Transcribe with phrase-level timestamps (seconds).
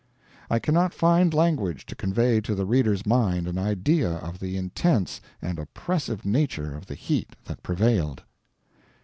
[0.49, 5.21] I cannot find language to convey to the reader's mind an idea of the intense
[5.43, 8.23] and oppressive nature of the heat that prevailed."